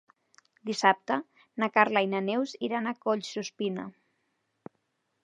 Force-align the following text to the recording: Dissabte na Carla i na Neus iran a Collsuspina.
Dissabte 0.69 1.17
na 1.63 1.69
Carla 1.75 2.03
i 2.07 2.11
na 2.13 2.21
Neus 2.29 2.55
iran 2.69 2.89
a 2.89 2.95
Collsuspina. 3.05 3.85